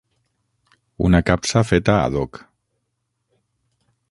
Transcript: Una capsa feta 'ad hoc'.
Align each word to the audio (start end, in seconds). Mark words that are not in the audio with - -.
Una 1.09 1.21
capsa 1.27 1.63
feta 1.73 1.99
'ad 1.99 2.13
hoc'. 2.23 2.39